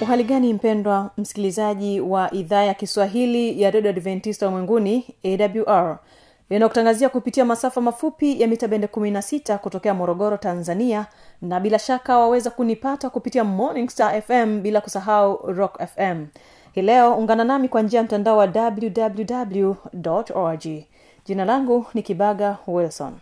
[0.00, 5.98] uhali gani mpendwa msikilizaji wa idhaa ya kiswahili ya redio adventista ulimwenguni awr
[6.50, 11.06] inayokutangazia kupitia masafa mafupi ya mita bende 16 kutokea morogoro tanzania
[11.42, 16.26] na bila shaka waweza kunipata kupitia morning star fm bila kusahau rock fm
[16.72, 19.74] hii leo ungana nami kwa njia ya mtandao wa www
[20.34, 20.66] org.
[21.26, 23.12] Jina langu ni kibaga wilson.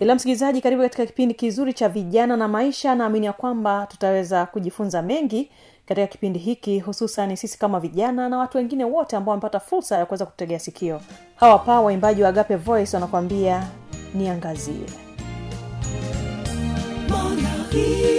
[0.00, 2.94] Ila msikilizaji karibu katika kipindi kizuri cha vijana na maisha.
[2.94, 5.50] Naamini ya kwamba tutaweza kujifunza mengi
[5.86, 10.06] katika kipindi hiki hususan sisi kama vijana na watu wengine wote ambao wamepata fursa ya
[10.06, 11.00] kuweza kutegea sikio.
[11.36, 13.66] Hawa pa waimbaji wa agape voice wanakuambia
[14.14, 14.86] niangazie.
[17.08, 18.11] Malaika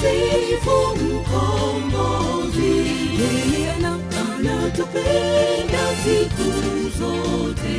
[0.00, 2.72] tumsifu mkombozi.
[3.20, 3.98] Yeye ana-
[4.36, 6.48] anatupenda siku
[6.98, 7.78] zote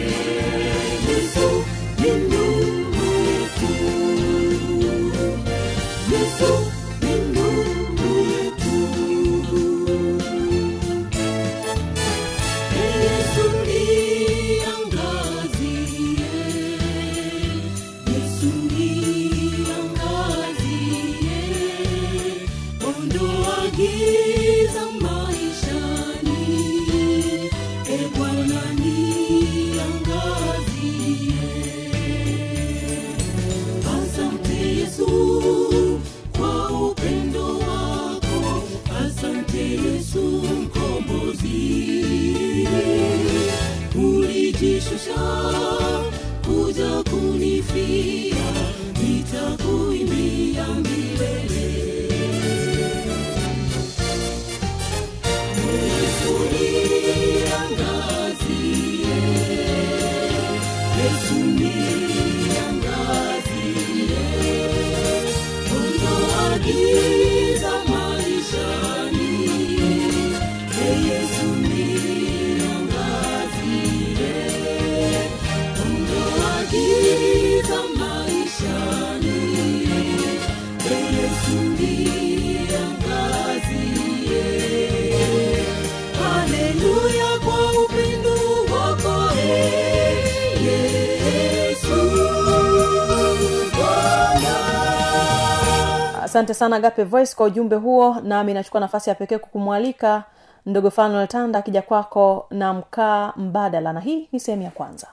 [96.31, 98.17] asante sana gape voice kwa ujumbe huo.
[98.23, 100.23] Nami nachukua nafasi ya pekee kukumwalika
[100.65, 103.93] ndogo fanuel tanda akija kwako na mkaa mbadala.
[103.93, 105.07] Na hii ni sehemu ya kwanza.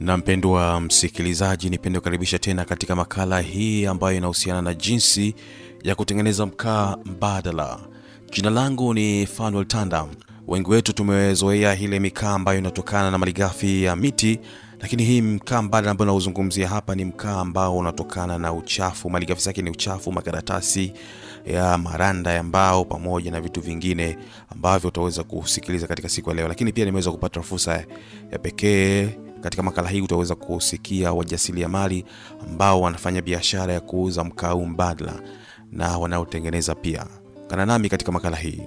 [0.00, 5.34] Na mpendwa msikilizaji nipende kukaribisha tena katika makala hii ambayo inahusiana na jinsi
[5.82, 7.89] ya kutengeneza mkaa mbadala
[8.30, 10.06] jina langu ni fanuel tanda.
[10.48, 14.40] Wengi wetu tumezoea ile mikaa ambayo inatokana na malighafi ya miti
[14.80, 19.10] lakini hii mkaa mbadala ambayo nauzungumzia hapa ni mkaa ambao unatokana na uchafu.
[19.10, 20.92] Malighafi zake ni uchafu makaratasi
[21.46, 24.18] ya maranda ya mbao pamoja na vitu vingine
[24.50, 26.48] ambavyo utaweza kusikiliza katika siku ya leo.
[26.48, 27.84] Lakini pia nimeweza kupata fursa
[28.32, 29.08] ya pekee
[29.40, 32.04] katika makala hii utaweza kusikia wajasiriamali
[32.48, 35.20] ambao wanafanya biashara ya kuuza mkaa mbadala
[35.72, 37.06] na wanaotengeneza pia
[37.50, 38.62] kana nami katika makala hii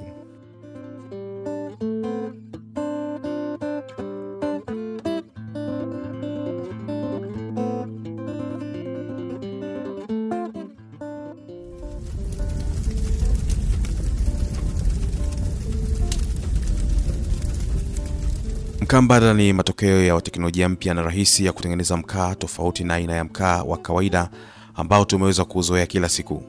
[18.81, 23.13] Mkaa mbadala ni matokeo ya teknolojia mpya na rahisi ya kutengeneza mkaa tofauti na aina
[23.13, 24.30] ya mkaa wa kawaida
[24.75, 26.44] ambao tumeweza kuzoea kila siku.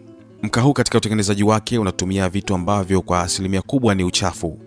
[0.44, 4.58] Mkaa huu katika utengenezaji wake unatumia vitu ambavyo kwa asilimia kubwa ni uchafu.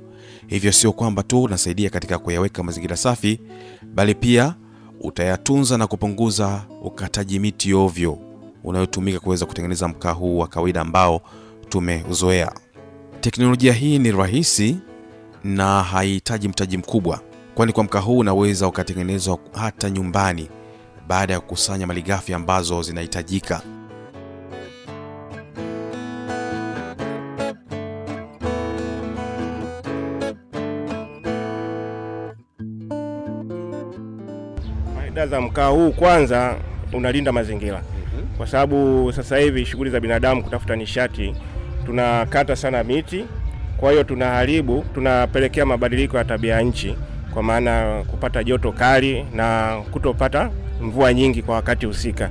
[0.47, 3.41] Hivyo sio kwamba tu unasaidia katika kuyaweka mazingira safi,
[3.93, 4.55] bali pia
[5.01, 8.17] utayatunza na kupunguza ukataji miti ovyo
[8.63, 11.21] unayotumika kuweza kutengeneza mkaa huu wa kawaida ambao
[11.69, 12.51] tumeuzoea.
[13.21, 14.77] Teknolojia hii ni rahisi
[15.43, 17.21] na haihitaji mtaji mkubwa
[17.55, 20.49] kwani kwa mkaa huu unaweza ukatengenezwa hata nyumbani
[21.07, 23.61] baada ya kukusanya malighafi ambazo zinahitajika
[35.27, 36.55] Faida za mkaa huu, kwanza
[36.93, 37.81] unalinda mazingira,
[38.37, 41.35] kwa sababu sasa hivi shughuli za binadamu kutafuta nishati,
[41.85, 43.25] tunakata sana miti,
[43.77, 46.95] kwa hiyo tunaharibu, tunapelekea mabadiliko ya tabia ya nchi,
[47.33, 50.49] kwa maana kupata joto kali na kutopata
[50.81, 52.29] mvua nyingi kwa wakati husika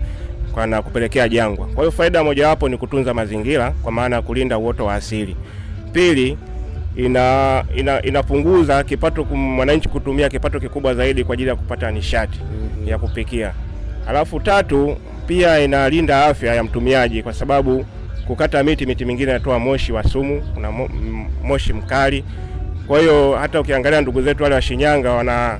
[0.66, 1.66] na kupelekea jangwa.
[1.66, 5.36] Kwa hiyo faida mojawapo ni kutunza mazingira, kwa maana ya kulinda uoto wa asili.
[5.92, 6.38] Pili,
[6.96, 12.40] ina, ina, inapunguza kipato mwananchi kutumia kipato kikubwa zaidi kwa ajili ya kupata nishati
[12.86, 13.52] ya kupikia.
[14.08, 14.96] Alafu tatu,
[15.26, 17.84] pia inalinda afya ya mtumiaji kwa sababu
[18.26, 20.72] kukata miti, miti mingine inatoa moshi wa sumu, kuna
[21.42, 22.24] moshi mkali.
[22.86, 25.58] Kwa hiyo hata ukiangalia ndugu zetu wale wa Shinyanga wana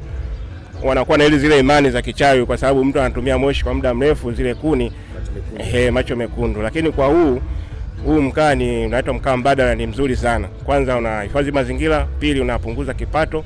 [0.84, 4.32] wanakuwa na ile zile imani za kichawi, kwa sababu mtu anatumia moshi kwa muda mrefu,
[4.32, 4.92] zile kuni
[5.58, 6.62] ehe, macho mekundu.
[6.62, 7.40] Lakini kwa huu
[8.04, 10.48] huu mkaa ni unaitwa mkaa mbadala, ni mzuri sana.
[10.48, 13.44] Kwanza unahifadhi mazingira, pili unapunguza kipato,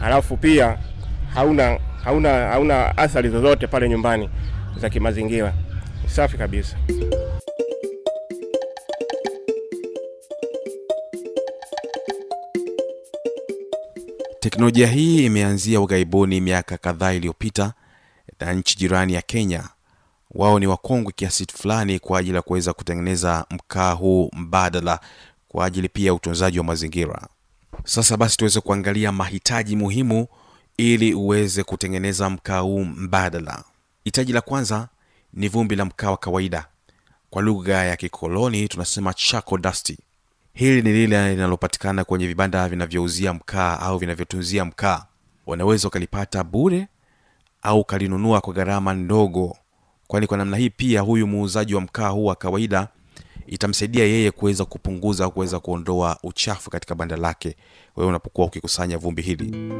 [0.00, 0.78] halafu pia
[1.34, 4.30] hauna hauna hauna athari zozote pale nyumbani
[4.76, 5.52] za kimazingira.
[6.06, 6.76] Safi kabisa.
[14.40, 17.72] teknolojia hii imeanzia ughaibuni miaka kadhaa iliyopita
[18.40, 19.68] na nchi jirani ya kenya
[20.34, 25.00] wao ni wakongwe kiasi fulani kwa ajili ya kuweza kutengeneza mkaa huu mbadala
[25.48, 27.28] kwa ajili pia ya utunzaji wa mazingira.
[27.84, 30.26] Sasa basi tuweze kuangalia mahitaji muhimu
[30.76, 33.64] ili uweze kutengeneza mkaa huu mbadala.
[34.04, 34.88] Hitaji la kwanza
[35.32, 36.66] ni vumbi la mkaa wa kawaida.
[37.30, 39.98] Kwa lugha ya kikoloni tunasema charcoal dasti
[40.54, 45.04] hili ni lile linalopatikana kwenye vibanda vinavyouzia mkaa au vinavyotunzia mkaa.
[45.46, 46.88] Wanaweza ukalipata bure
[47.62, 49.56] au ukalinunua kwa gharama ndogo
[50.06, 52.88] kwani kwa namna hii pia huyu muuzaji wa mkaa huu wa kawaida
[53.46, 57.56] itamsaidia yeye kuweza kupunguza au kuweza kuondoa uchafu katika banda lake.
[57.96, 59.72] Wewe unapokuwa ukikusanya vumbi hili.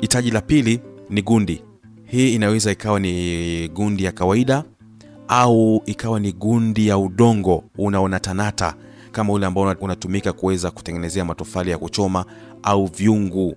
[0.00, 1.62] Hitaji la pili ni gundi.
[2.04, 4.64] Hii inaweza ikawa ni gundi ya kawaida
[5.28, 8.74] au ikawa ni gundi ya udongo unaonatanata
[9.12, 12.24] kama ule ambao unatumika kuweza kutengenezea matofali ya kuchoma
[12.62, 13.56] au vyungu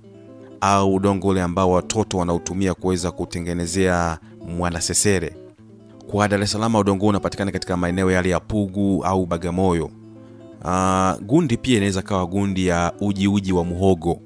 [0.62, 4.18] au udongo ule ambao watoto wanautumia kuweza kutengenezea
[4.58, 5.36] mwanasesere
[6.08, 9.90] kwa dar es salaam udongo unapatikana katika maeneo yale ya pugu au bagamoyo.
[10.64, 14.20] Uh, gundi pia inaweza kawa gundi ya uji uji wa muhogo.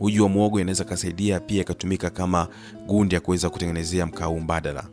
[0.00, 2.48] Uji wa muhogo inaweza kasaidia pia ikatumika kama
[2.86, 4.84] gundi ya kuweza kutengenezea mkaa mbadala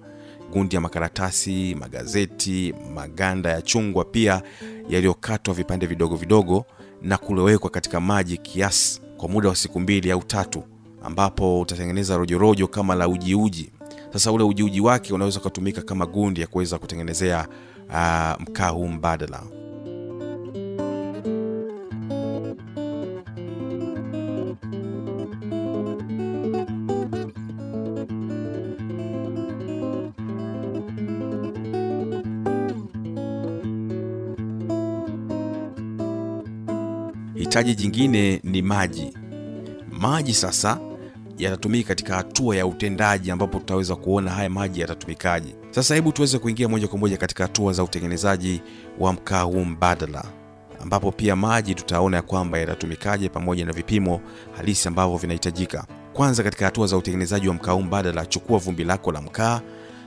[0.51, 4.41] gundi ya makaratasi magazeti maganda ya chungwa pia
[4.89, 6.65] yaliyokatwa vipande vidogo vidogo
[7.01, 10.63] na kulowekwa katika maji kiasi kwa muda wa siku mbili au tatu
[11.03, 13.69] ambapo utatengeneza rojorojo kama la ujiuji
[14.13, 17.47] sasa ule ujiuji wake unaweza ukatumika kama gundi ya kuweza kutengenezea
[17.89, 19.43] uh, mkaa huu mbadala
[37.51, 39.13] hitaji jingine ni maji.
[39.91, 40.79] Maji sasa
[41.37, 45.55] yatatumika katika hatua ya utendaji ambapo tutaweza kuona haya maji yatatumikaje.
[45.71, 48.61] Sasa hebu tuweze kuingia moja kwa moja katika hatua za utengenezaji
[48.99, 50.23] wa mkaa huu mbadala
[50.81, 54.21] ambapo pia maji tutaona ya kwamba yatatumikaje pamoja na vipimo
[54.57, 55.85] halisi ambavyo vinahitajika.
[56.13, 59.61] Kwanza katika hatua za utengenezaji wa mkaa huu mbadala chukua vumbi lako la mkaa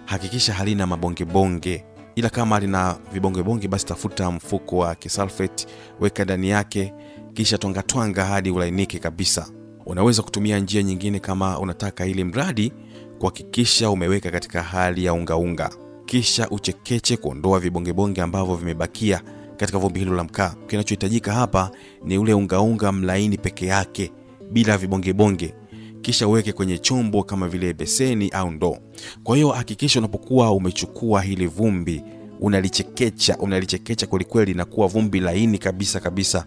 [0.05, 1.85] hakikisha halina mabongebonge.
[2.15, 5.67] Ila kama lina vibongebonge basi tafuta mfuko wa kisulfate
[6.01, 6.93] weka ndani yake
[7.35, 9.47] kisha twangatwanga hadi ulainike kabisa.
[9.87, 12.73] Unaweza kutumia njia nyingine kama unataka ili mradi
[13.19, 15.71] kuhakikisha umeweka katika hali ya ungaunga
[16.07, 19.21] kisha uchekeche kuondoa vibongebonge ambavyo vimebakia
[19.57, 20.55] katika vumbi hilo la mkaa.
[20.67, 21.71] Kinachohitajika hapa
[22.05, 24.13] ni ule ungaunga mlaini peke yake
[24.51, 25.55] bila vibongebonge.
[26.03, 28.77] Kisha uweke kwenye chombo kama vile beseni au ndoo.
[29.23, 32.03] Kwa hiyo hakikisha unapokuwa umechukua hili vumbi
[32.45, 36.45] unalichekecha unalichekecha kwelikweli linakuwa vumbi laini kabisa kabisa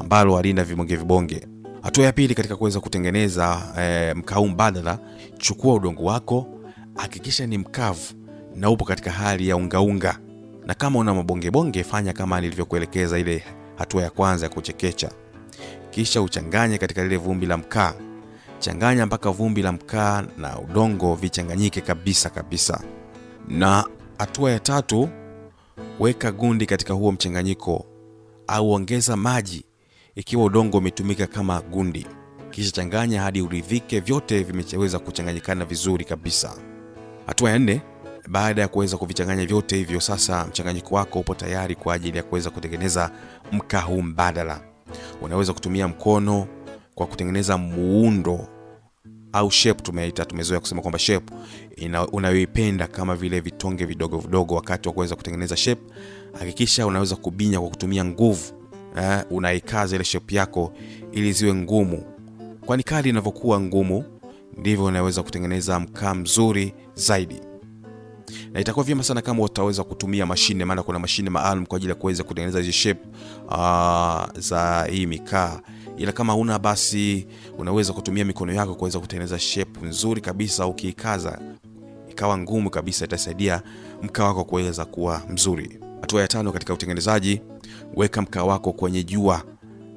[0.00, 1.46] ambalo halina vibonge vibonge.
[1.82, 4.98] Hatua ya pili katika kuweza kutengeneza e, mkaa mbadala
[5.38, 6.46] chukua udongo wako
[6.96, 8.14] hakikisha ni mkavu
[8.56, 10.18] na upo katika hali ya ungaunga
[10.66, 13.44] na kama una mabongebonge fanya kama nilivyokuelekeza ile
[13.76, 15.10] hatua ya kwanza ya kuchekecha.
[15.90, 17.94] Kisha uchanganye katika lile vumbi la mkaa.
[18.58, 22.80] Changanya mpaka vumbi la mkaa na udongo vichanganyike kabisa kabisa.
[23.48, 23.84] Na
[24.18, 25.08] hatua ya tatu
[26.00, 27.86] weka gundi katika huo mchanganyiko
[28.46, 29.64] au ongeza maji
[30.14, 32.06] ikiwa udongo umetumika kama gundi.
[32.50, 36.54] Kisha changanya hadi uridhike vyote vimeweza kuchanganyikana vizuri kabisa.
[37.26, 37.82] Hatua ya nne
[38.28, 42.50] baada ya kuweza kuvichanganya vyote hivyo sasa mchanganyiko wako upo tayari kwa ajili ya kuweza
[42.50, 43.10] kutengeneza
[43.52, 44.60] mkaa huu mbadala.
[45.22, 46.46] Unaweza kutumia mkono
[46.94, 48.48] kwa kutengeneza muundo
[49.32, 51.32] au shape tumeita tumezoea kusema kwamba shape
[52.12, 55.82] unayoipenda kama vile vitonge vidogo vidogo wakati wa kuweza kutengeneza shape
[56.38, 58.52] hakikisha unaweza kubinya kwa kutumia nguvu
[58.96, 60.72] eh, unaikaza ile shape yako
[61.12, 62.02] ili ziwe ngumu.
[62.66, 64.04] Kwani kadi inavyokuwa ngumu
[64.56, 67.40] ndivyo unaweza kutengeneza mkaa mzuri zaidi.
[68.52, 71.94] Na itakuwa vyema sana kama utaweza kutumia mashine maana kuna mashine maalum kwa ajili ya
[71.94, 73.00] kuweza kutengeneza hizi shape
[73.46, 75.60] uh, za hii mikaa
[75.98, 77.26] ila kama una basi
[77.58, 80.66] unaweza kutumia mikono yako kuweza kutengeneza shape nzuri kabisa.
[80.66, 81.38] Ukiikaza
[82.10, 83.62] ikawa ngumu kabisa itasaidia
[84.02, 85.78] mkaa wako kuweza kuwa mzuri.
[86.00, 87.40] Hatua ya tano katika utengenezaji
[87.96, 89.42] weka mkaa wako kwenye jua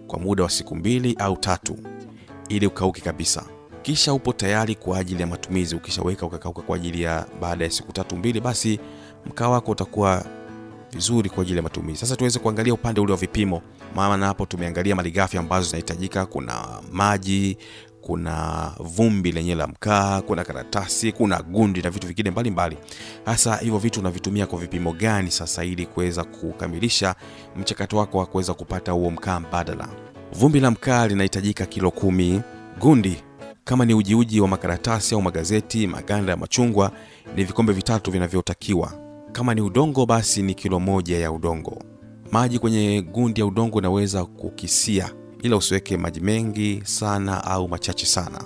[0.08, 1.77] kwa muda wa siku mbili au tatu
[2.50, 3.46] ili ukauke kabisa.
[3.81, 5.75] Kisha upo tayari kwa ajili ya matumizi.
[5.75, 8.79] Ukishaweka ukakauka kwa ajili ya baada ya siku tatu mbili basi
[9.25, 10.25] mkaa wako utakuwa
[10.93, 12.00] vizuri kwa ajili ya matumizi.
[12.00, 13.62] Sasa tuweze kuangalia upande ule wa vipimo.
[13.95, 16.25] Maana hapo tumeangalia malighafi ambazo zinahitajika.
[16.25, 17.57] Kuna maji
[18.01, 22.77] kuna vumbi lenye la mkaa kuna karatasi kuna gundi na vitu vingine mbalimbali.
[23.25, 27.15] Hasa hivyo vitu unavitumia kwa vipimo gani sasa ili kuweza kukamilisha
[27.55, 29.88] mchakato wako wa kuweza kupata huo mkaa mbadala?
[30.33, 32.41] Vumbi la mkaa linahitajika kilo kumi.
[32.79, 33.24] Gundi
[33.63, 36.91] kama ni ujiuji wa makaratasi au magazeti maganda ya machungwa
[37.36, 38.93] ni vikombe vitatu vinavyotakiwa
[39.32, 41.84] kama ni udongo basi ni kilo moja ya udongo.
[42.32, 45.12] Maji kwenye gundi ya udongo unaweza kukisia
[45.42, 48.44] ila usiweke maji mengi sana au machache sana.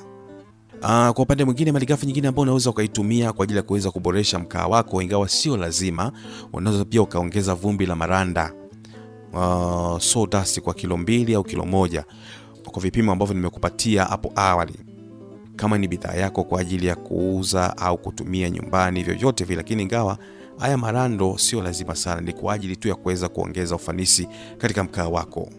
[0.83, 4.67] Aa, kwa upande mwingine malighafi nyingine ambayo unaweza ukaitumia kwa ajili ya kuweza kuboresha mkaa
[4.67, 6.11] wako ingawa sio lazima
[6.53, 8.53] unaweza pia ukaongeza vumbi la maranda
[9.33, 9.97] uh,
[10.63, 12.05] kwa kilo mbili au kilo moja
[12.71, 14.73] kwa vipimo ambavyo nimekupatia hapo awali.
[15.55, 20.17] Kama ni bidhaa yako kwa ajili ya kuuza au kutumia nyumbani vyovyote vile lakini ingawa
[20.59, 25.07] haya marando sio lazima sana ni kwa ajili tu ya kuweza kuongeza ufanisi katika mkaa
[25.07, 25.49] wako.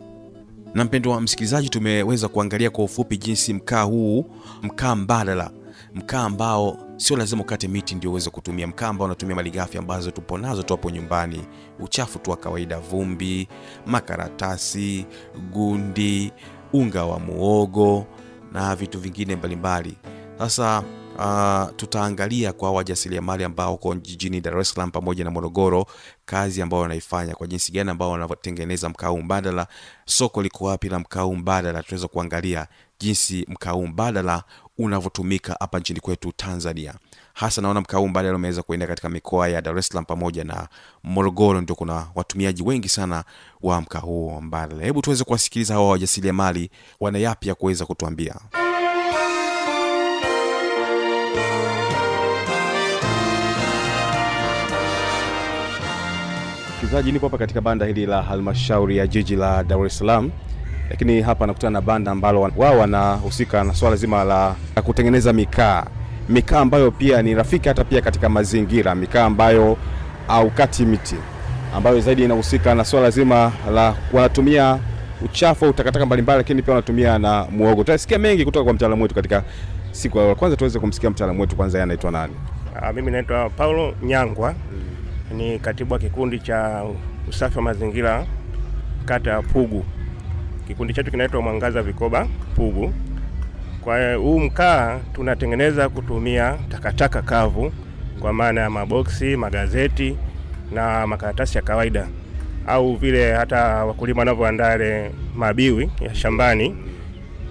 [0.75, 4.27] Na mpendo wa msikilizaji tumeweza kuangalia kwa ufupi jinsi mkaa huu
[4.63, 5.51] mkaa mbadala
[5.95, 10.39] mkaa ambao sio lazima ukate miti ndio uweze kutumia mkaa ambao unatumia malighafi ambazo tupo
[10.39, 11.41] nazo tu hapo nyumbani.
[11.81, 13.49] Uchafu tu wa kawaida vumbi
[13.87, 15.07] makaratasi
[15.53, 16.33] gundi
[16.73, 18.07] unga wa muogo
[18.53, 19.97] na vitu vingine mbalimbali.
[20.39, 20.83] Sasa
[21.19, 25.87] uh, tutaangalia kwa wajasiriamali ambao uko jijini dar es salaam pamoja na morogoro
[26.25, 29.67] kazi ambao wanaifanya kwa jinsi gani ambao wanatengeneza mkaa mbadala
[30.05, 31.83] soko liko wapi la mkaa mbadala.
[31.83, 32.67] Tunaweza kuangalia
[33.01, 34.43] jinsi mkaa mbadala
[34.79, 36.95] unavyotumika hapa nchini kwetu tanzania.
[37.35, 40.69] Hasa naona mkaa mbadala umeweza kuenda katika mikoa ya dar es salaam pamoja na
[41.05, 43.25] morogoro ndio kuna watumiaji wengi sana
[43.63, 44.85] wa mkaa huo mbadala.
[44.85, 46.71] Hebu tuweze kuwasikiliza hawa wajasiriamali
[47.01, 48.35] wana yapi ya kuweza kutuambia
[56.77, 60.31] msikilizaji nipo hapa katika banda hili la halmashauri ya jiji la dar es salaam
[60.91, 64.55] lakini hapa nakutana na banda ambalo wao wanahusika na swala zima la
[64.85, 65.85] kutengeneza mikaa
[66.29, 69.77] mikaa ambayo pia ni rafiki hata pia katika mazingira mikaa ambayo
[70.27, 71.17] haukati miti
[71.77, 74.79] ambayo zaidi inahusika na swala zima la wanatumia
[75.25, 77.77] uchafu au takataka mbalimbali, lakini pia wanatumia na muogo.
[77.85, 79.43] Tutasikia mengi kutoka kwa mtaalamu wetu katika
[79.93, 80.35] siku ya.
[80.35, 82.33] Kwanza tuweze kumsikia mtaalamu wetu kwanza, anaitwa nani?
[82.83, 84.55] Ah, Mimi naitwa Paulo Nyangwa,
[85.35, 86.85] ni katibu wa kikundi cha
[87.29, 88.27] usafi wa mazingira
[89.05, 89.85] kata ya Pugu.
[90.67, 92.93] Kikundi chetu kinaitwa Mwangaza Vikoba Pugu.
[93.85, 97.73] Kwa huu mkaa tunatengeneza kutumia takataka kavu,
[98.21, 100.17] kwa maana ya maboksi, magazeti
[100.73, 102.09] na makaratasi ya kawaida,
[102.67, 106.77] au vile hata wakulima wanavyoandaa ile mabiwi ya shambani.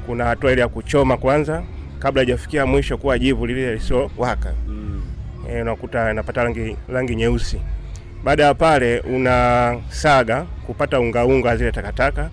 [0.06, 1.64] Kuna hatua ile ya kuchoma kwanza
[2.00, 4.54] kabla hajafikia mwisho kuwa jivu lile lisiowaka
[5.50, 7.62] eh, unakuta inapata rangi, rangi nyeusi.
[8.24, 12.30] Baada ya pale unasaga kupata unga unga zile takataka,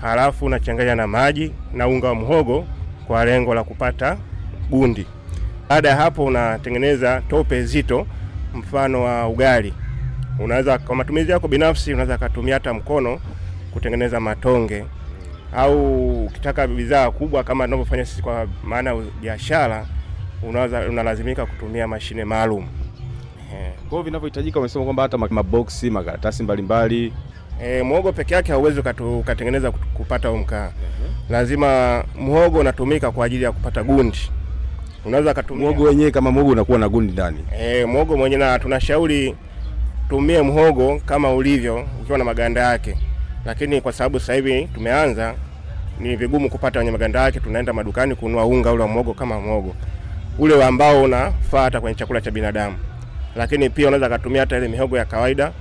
[0.00, 2.66] halafu unachanganya na maji na unga wa mhogo
[3.06, 4.16] kwa lengo la kupata
[4.70, 5.06] gundi.
[5.68, 8.06] Baada ya hapo unatengeneza tope zito
[8.54, 9.74] mfano wa ugali.
[10.38, 13.20] Unaweza kwa matumizi yako binafsi, unaweza kutumia hata mkono
[13.72, 14.84] kutengeneza matonge
[15.56, 19.86] au ukitaka bidhaa kubwa kama tunavyofanya sisi kwa maana ya biashara,
[20.88, 22.62] unalazimika kutumia mashine maalum.
[23.54, 27.12] Eh, Kwa hiyo vinavyohitajika, umesema kwamba hata maboksi, makaratasi mbalimbali.
[27.64, 28.80] E, mhogo peke yake hauwezi
[29.18, 30.70] ukatengeneza kupata mkaa.
[31.30, 34.18] Lazima mhogo unatumika kwa ajili ya kupata gundi.
[35.04, 37.38] Unaweza kutumia Muogo wenyewe kama muogo unakuwa na gundi ndani.
[37.58, 39.36] e, mhogo mwenyewe, na tunashauri
[40.08, 42.96] tumie mhogo kama ulivyo ukiwa na maganda yake,
[43.44, 45.34] lakini kwa sababu sasa hivi tumeanza,
[46.00, 47.40] ni vigumu kupata wenye maganda yake.
[47.40, 49.74] Tunaenda madukani kununua unga ule wa mhogo kama mhogo
[50.38, 52.76] ule ambao unafaa hata kwenye chakula cha binadamu,
[53.36, 55.52] lakini pia unaweza kutumia hata ile mihogo ya kawaida.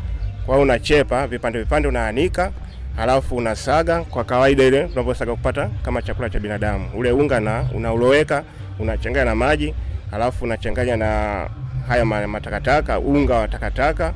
[0.46, 2.51] Kwa hiyo unachepa vipande vipande, unaanika
[2.96, 6.90] halafu unasaga kwa kawaida ile tunavyosaga kupata kama chakula cha binadamu.
[6.96, 8.44] Ule unga na unauloweka
[8.80, 9.74] unachanganya na maji,
[10.12, 11.50] halafu unachanganya na
[11.88, 14.13] haya matakataka, unga wa takataka.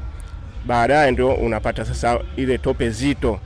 [0.66, 3.40] Baadaye ndio unapata sasa ile tope zito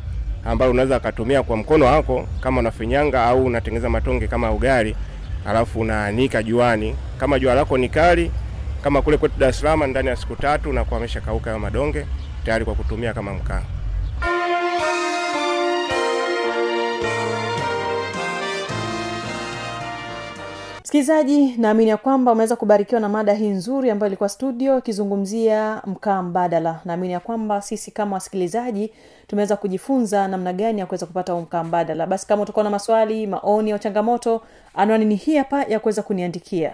[0.46, 4.96] ambayo unaweza ukatumia kwa mkono wako kama unafinyanga au unatengeneza matonge kama ugali,
[5.44, 6.96] halafu unaanika juani.
[7.18, 8.32] Kama jua lako ni kali
[8.84, 12.06] kama kule kwetu Dar es Salaam, ndani ya siku tatu unakuwa ameshakauka hayo madonge
[12.46, 13.62] tayari kwa kutumia kama mkaa.
[20.90, 26.22] Msikilizaji naamini ya kwamba umeweza kubarikiwa na mada hii nzuri ambayo ilikuwa studio ikizungumzia mkaa
[26.24, 26.80] mbadala.
[26.86, 28.92] Naamini ya kwamba sisi kama wasikilizaji
[29.28, 32.08] tumeweza kujifunza namna gani ya kuweza kupata huu mkaa mbadala.
[32.08, 34.42] Basi kama utakuwa na maswali maoni au changamoto
[34.74, 36.74] anwani ni hii hapa ya kuweza kuniandikia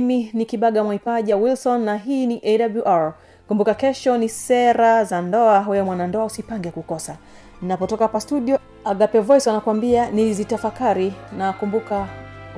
[0.00, 2.42] mimi ni kibaga mwaipaja wilson na hii ni
[2.84, 3.14] awr
[3.48, 7.16] kumbuka kesho ni sera za ndoa wewe mwanandoa usipange kukosa.
[7.62, 12.06] Napotoka hapa studio agape voice wanakuambia nilizitafakari na kumbuka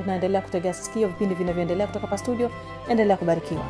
[0.04, 2.50] unaendelea kutegea sikio vipindi vinavyoendelea kutoka hapa studio.
[2.88, 3.64] Endelea kubarikiwa.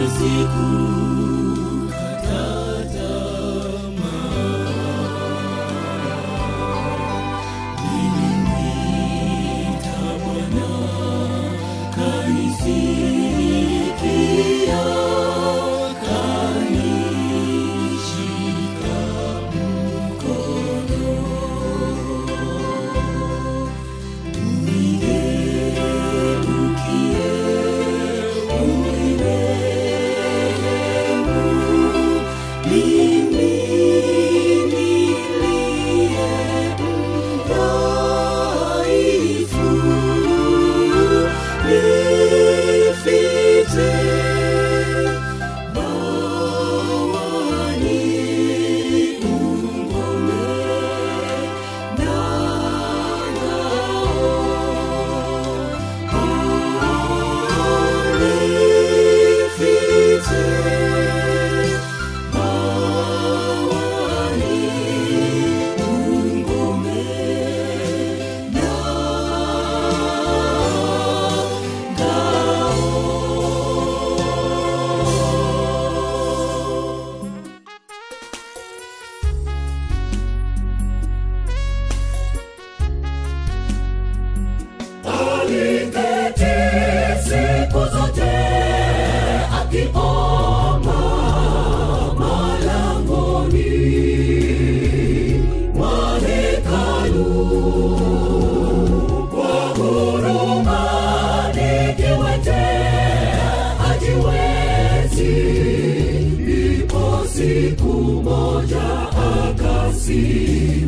[107.75, 109.09] Kamwe moja
[109.57, 110.85] Basi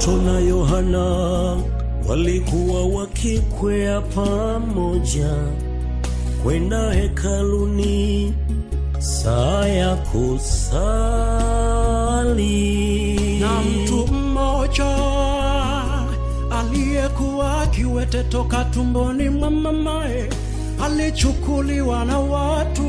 [0.00, 1.56] Petro na Yohana
[2.08, 5.34] walikuwa wakikwea pamoja
[6.42, 8.34] kwenda hekaluni
[8.98, 10.60] saa ya kusali.
[13.40, 14.96] na mtu mmoja
[16.50, 20.28] aliyekuwa kiwete toka tumboni mwa mamaye
[20.84, 22.86] alichukuliwa na watu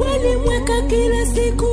[0.00, 1.66] walimweka kila siku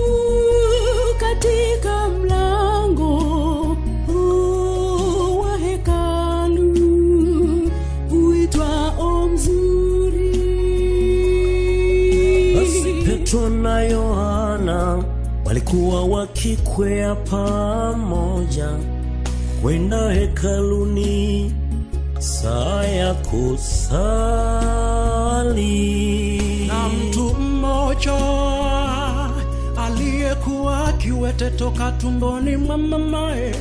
[15.66, 18.70] walikuwa wakikwea pamoja
[19.62, 21.54] kwenda hekaluni
[22.20, 24.28] saa ya kusali.
[26.68, 28.14] na mtu mmoja
[29.78, 33.56] aliyekuwa kiwete toka tumboni mwa mamaye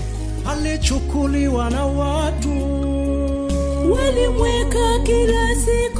[0.51, 2.51] alichukuliwa na watu
[3.93, 5.93] walimweka kila siku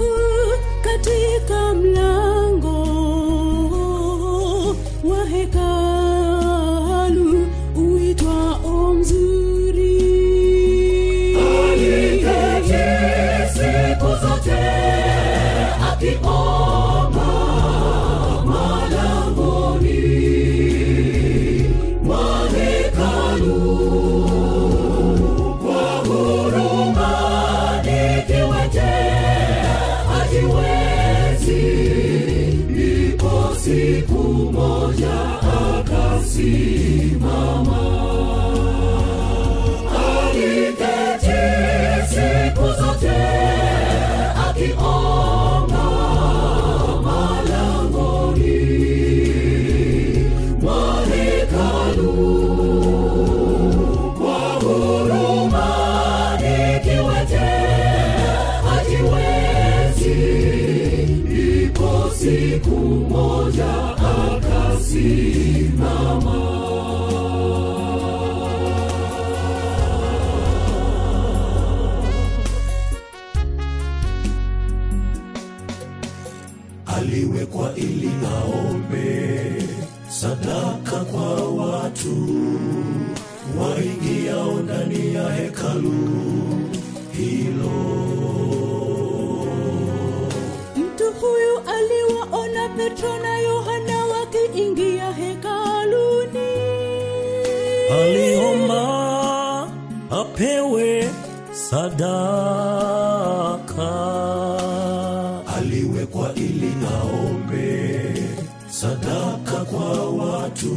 [109.05, 110.77] sadaka kwa watu.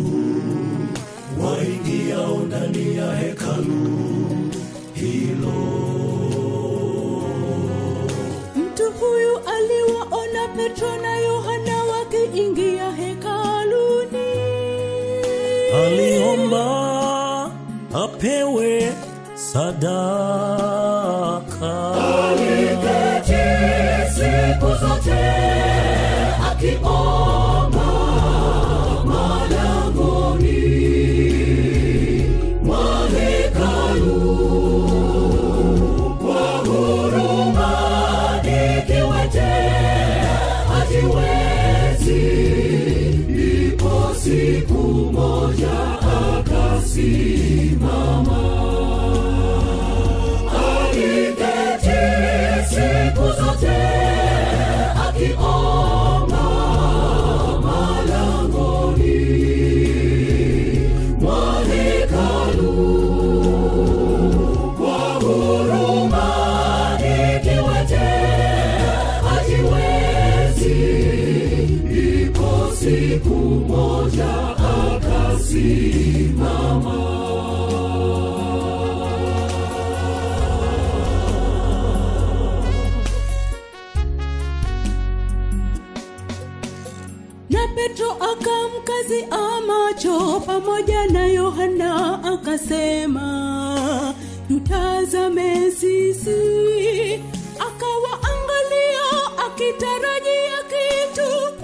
[1.43, 3.99] Waingiao ndani ya hekalu.
[4.93, 5.53] Hilo.
[8.55, 14.17] Mtu huyu aliwaona petro na yohana wakiingia hekaluni.
[15.85, 17.51] Aliomba
[17.93, 18.93] apewe
[19.35, 20.86] sadaka
[89.97, 94.13] macho pamoja na yohana akasema
[94.47, 97.19] tutazame sisi.
[97.59, 99.07] Akawaangalia
[99.47, 101.57] akitarajia kitu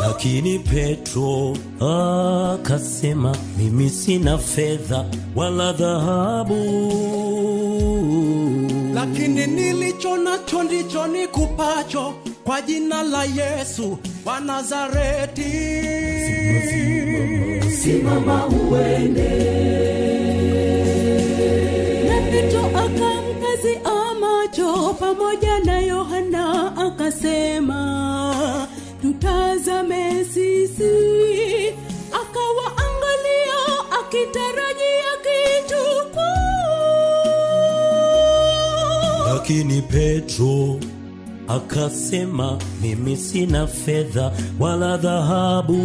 [0.00, 5.04] lakini petro akasema mimi sina fedha
[5.36, 6.54] wala dhahabu.
[8.94, 15.52] Lakini nilicho nacho ndicho nikupacho kwa jina la yesu wa nazareti
[17.82, 19.30] simama uende.
[22.08, 28.68] Na petro akamkazia macho pamoja na yohana akasema
[29.02, 30.94] tutazame sisi.
[32.12, 33.60] Akawaangalia
[34.00, 35.82] akitarajia kitu
[39.26, 40.80] lakini petro
[41.48, 45.76] akasema mimi sina fedha wala dhahabu.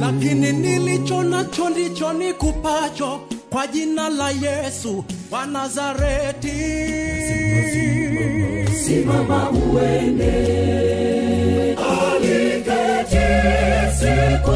[0.00, 6.48] Lakini nilicho nacho ndicho nikupacho kwa jina la yesu wa nazareti.
[8.86, 10.34] Simama uende.
[11.76, 13.26] Aliketi
[13.98, 14.53] siku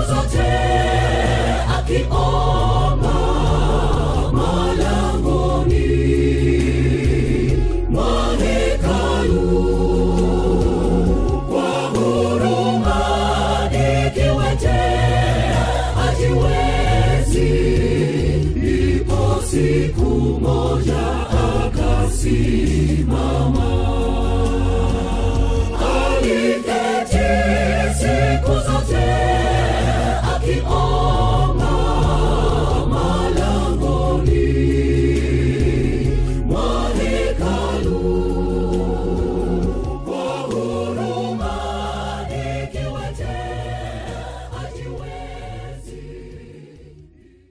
[22.29, 23.71] Simama,
[25.81, 27.29] alipete
[27.99, 29.48] siku zote.